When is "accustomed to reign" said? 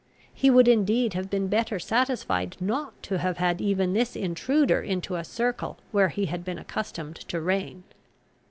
6.57-7.83